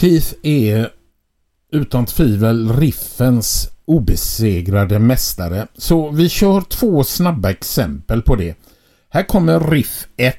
[0.00, 0.90] Keith är
[1.72, 5.66] utan tvivel riffens obesegrade mästare.
[5.76, 8.54] Så vi kör två snabba exempel på det.
[9.08, 10.36] Här kommer riff 1.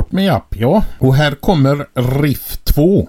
[0.00, 0.84] Start med app, ja.
[0.98, 1.86] Och här kommer
[2.20, 3.08] riff 2.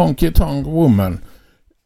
[0.00, 1.18] Honky Tonk Woman.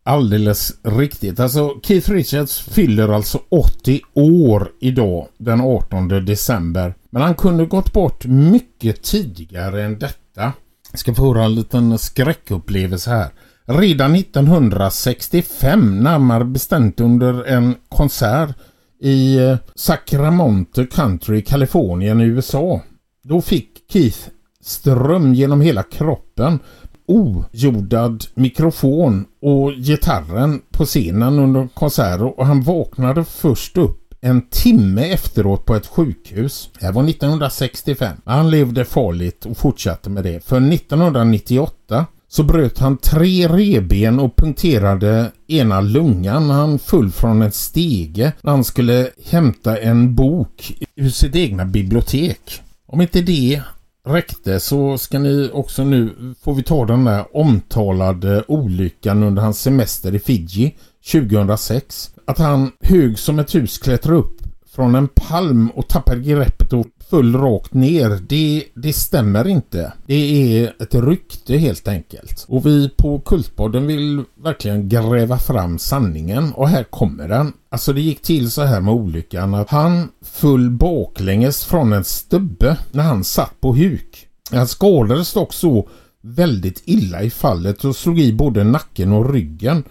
[0.04, 1.40] Alldeles riktigt.
[1.40, 6.94] Alltså Keith Richards fyller alltså 80 år idag den 18 december.
[7.10, 10.52] Men han kunde gått bort mycket tidigare än detta.
[10.90, 13.30] Jag ska få höra en liten skräckupplevelse här.
[13.66, 18.56] Redan 1965, närmare bestämt under en konsert
[19.00, 22.80] i eh, Sacramento Country, Kalifornien i USA.
[23.22, 24.28] Då fick Keith
[24.60, 26.58] ström genom hela kroppen
[27.06, 35.08] ojordad mikrofon och gitarren på scenen under konserten och han vaknade först upp en timme
[35.08, 36.70] efteråt på ett sjukhus.
[36.80, 38.16] Det var 1965.
[38.24, 40.44] Han levde farligt och fortsatte med det.
[40.44, 46.50] För 1998 så bröt han tre reben och punkterade ena lungan.
[46.50, 52.62] Han föll från en stege när han skulle hämta en bok ur sitt egna bibliotek.
[52.86, 53.62] Om inte det
[54.04, 59.60] räckte så ska ni också nu, får vi ta den där omtalade olyckan under hans
[59.60, 60.76] semester i Fiji
[61.12, 62.10] 2006.
[62.24, 64.43] Att han hög som ett hus klättrar upp
[64.74, 68.18] från en palm och tappar greppet och föll rakt ner.
[68.28, 69.92] Det, det stämmer inte.
[70.06, 72.44] Det är ett rykte helt enkelt.
[72.48, 76.52] Och vi på Kultpodden vill verkligen gräva fram sanningen.
[76.52, 77.52] Och här kommer den.
[77.68, 82.76] Alltså det gick till så här med olyckan att han föll baklänges från en stubbe
[82.92, 84.26] när han satt på huk.
[84.50, 85.88] Han skadades dock så
[86.22, 89.84] väldigt illa i fallet och slog i både nacken och ryggen.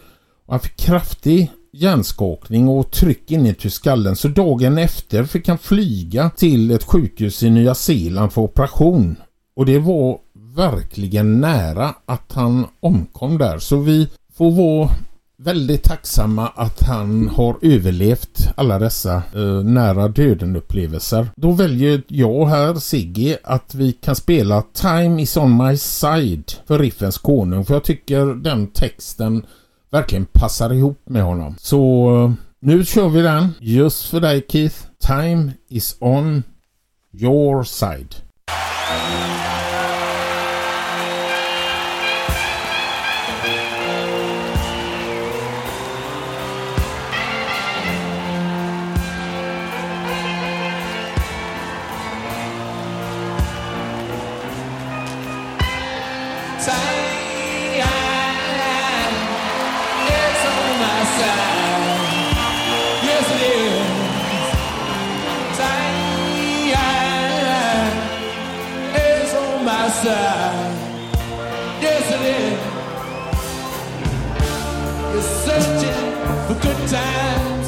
[0.46, 6.30] Och han fick kraftig hjärnskakning och tryck inuti skallen så dagen efter fick han flyga
[6.30, 9.16] till ett sjukhus i Nya Zeeland för operation.
[9.56, 10.18] Och det var
[10.56, 14.08] verkligen nära att han omkom där så vi
[14.38, 14.90] får vara
[15.38, 21.28] väldigt tacksamma att han har överlevt alla dessa eh, nära döden upplevelser.
[21.36, 26.80] Då väljer jag här, Sigge, att vi kan spela Time is on my side för
[26.80, 27.66] Riffens konung.
[27.66, 29.46] För jag tycker den texten
[29.94, 31.56] verkligen passar ihop med honom.
[31.60, 34.76] Så eh, nu kör vi den just för dig Keith.
[35.00, 36.44] Time is on
[37.14, 38.16] your side.
[69.74, 70.76] my side.
[71.82, 72.60] Yes, it is.
[75.12, 76.04] You're searching
[76.46, 77.63] for good times.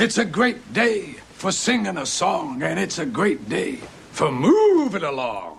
[0.00, 3.78] It's a great day for singing a song and it's a great day
[4.12, 5.58] for moving along.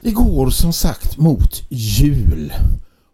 [0.00, 2.52] Det går som sagt mot jul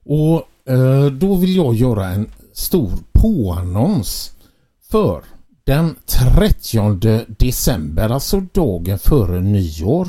[0.04, 4.32] och eh, då vill jag göra en stor påannons
[4.90, 5.22] för
[5.64, 10.08] den 30 december, alltså dagen före nyår,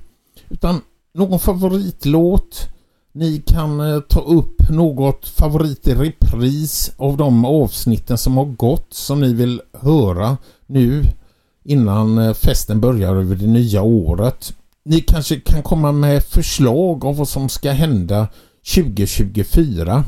[0.48, 0.80] Utan
[1.14, 2.68] någon favoritlåt.
[3.12, 8.86] Ni kan eh, ta upp något favorit i repris av de avsnitten som har gått
[8.94, 10.36] som ni vill höra
[10.66, 11.02] nu
[11.64, 14.54] innan eh, festen börjar över det nya året.
[14.84, 18.28] Ni kanske kan komma med förslag av vad som ska hända
[18.74, 20.04] 2024.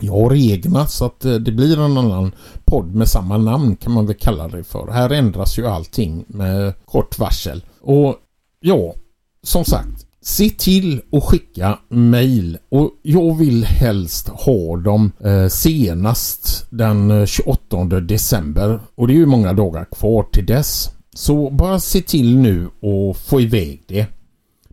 [0.00, 2.32] Jag har egna så att eh, det blir en annan
[2.64, 4.90] podd med samma namn kan man väl kalla det för.
[4.92, 7.64] Här ändras ju allting med kort varsel.
[7.80, 8.16] Och
[8.60, 8.94] ja,
[9.42, 16.66] som sagt, se till att skicka mail och jag vill helst ha dem eh, senast
[16.70, 20.90] den eh, 28 december och det är ju många dagar kvar till dess.
[21.14, 24.06] Så bara se till nu och få iväg det.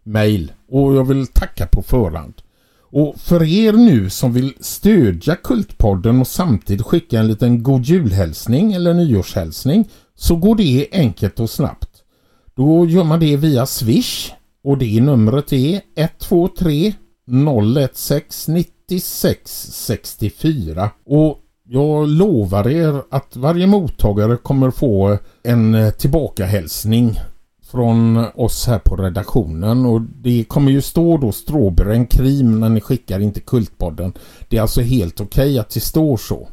[0.03, 0.51] Mail.
[0.69, 2.33] Och jag vill tacka på förhand.
[2.91, 8.73] Och för er nu som vill stödja Kultpodden och samtidigt skicka en liten god julhälsning
[8.73, 11.89] eller nyårshälsning så går det enkelt och snabbt.
[12.55, 14.31] Då gör man det via Swish
[14.63, 16.93] och det numret är 123
[17.93, 27.19] 016 96 64 och jag lovar er att varje mottagare kommer få en eh, tillbakahälsning
[27.71, 32.81] från oss här på redaktionen och det kommer ju stå då strawberry krim när ni
[32.81, 34.13] skickar in till Kultpodden.
[34.49, 36.47] Det är alltså helt okej okay att det står så.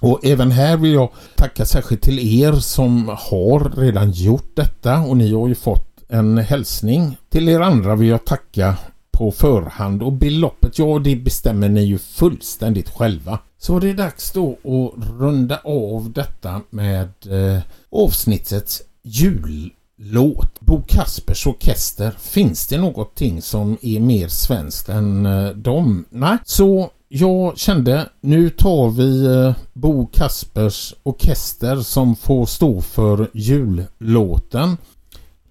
[0.00, 5.16] Och även här vill jag tacka särskilt till er som har redan gjort detta och
[5.16, 7.16] ni har ju fått en hälsning.
[7.28, 8.76] Till er andra vill jag tacka
[9.10, 13.38] på förhand och beloppet, ja det bestämmer ni ju fullständigt själva.
[13.58, 20.60] Så det är dags då att runda av detta med eh, avsnittets jullåt.
[20.60, 22.10] Bo Kaspers Orkester.
[22.18, 26.04] Finns det någonting som är mer svenskt än eh, dem?
[26.10, 33.30] Nej, så jag kände nu tar vi eh, Bo Kaspers Orkester som får stå för
[33.32, 34.76] jullåten.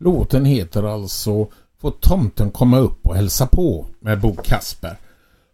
[0.04, 1.48] Låten heter alltså
[1.82, 4.98] Får tomten komma upp och hälsa på med Bo Kasper.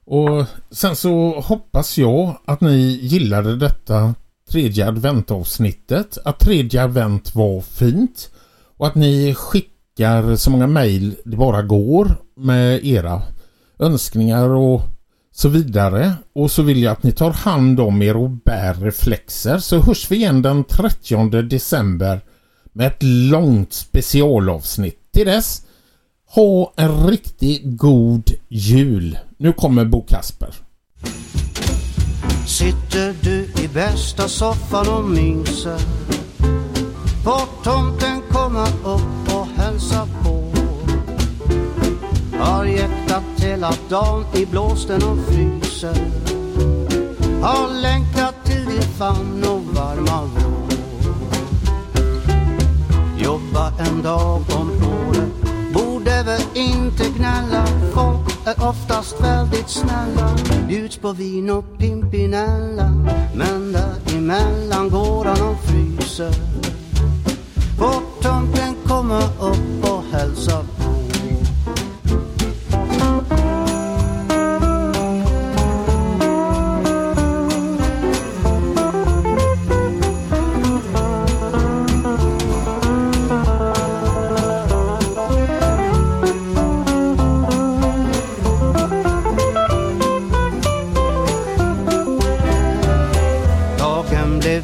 [0.05, 4.15] Och sen så hoppas jag att ni gillade detta
[4.49, 6.17] tredje adventavsnittet.
[6.25, 8.31] Att tredje advent var fint.
[8.77, 13.21] Och att ni skickar så många mejl det bara går med era
[13.79, 14.81] önskningar och
[15.31, 16.13] så vidare.
[16.33, 19.57] Och så vill jag att ni tar hand om er och bär reflexer.
[19.57, 22.21] Så hörs vi igen den 30 december
[22.73, 25.11] med ett långt specialavsnitt.
[25.11, 25.61] Till dess
[26.29, 29.17] ha en riktigt god jul.
[29.37, 30.53] Nu kommer Bo Kasper.
[32.47, 35.79] Sitter du i bästa soffan och myser
[37.23, 40.43] Får tomten komma upp och hälsa på
[42.39, 45.95] Har jäktat hela dagen i blåsten och fryser
[47.41, 50.38] Har längtat till din famn och varma vrå
[53.79, 55.73] en dag om året.
[55.73, 57.65] Borde vi inte gnälla?
[57.93, 60.35] Folk är oftast väldigt snälla.
[60.67, 62.89] Bjuds på vin och Pimpinella.
[63.35, 66.33] Men däremellan går han och fryser.
[67.77, 68.75] Får tomten
[69.39, 69.68] upp.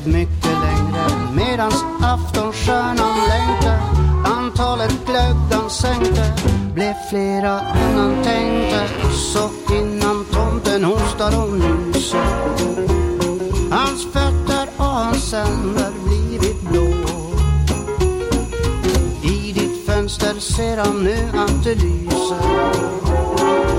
[0.05, 1.05] Mycket längre.
[1.35, 3.79] Medans aftonstjärnan längte
[4.25, 6.33] Antalet glögg de sänkte.
[6.73, 12.25] Blev flera än han tänkte Så innan tomten hostar och nyser.
[13.71, 16.85] Hans fötter och hans händer blivit blå.
[19.21, 22.41] I ditt fönster ser han nu att det lyser.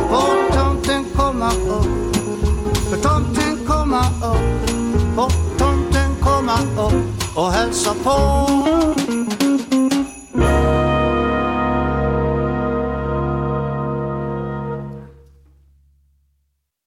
[0.08, 2.16] Får tomten komma upp?
[2.90, 4.75] För tomten komma upp?
[7.36, 9.05] och hälsa på.